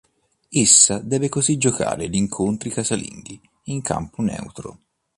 [0.49, 4.79] Essa deve così giocare gli incontri casalinghi in campo neutro.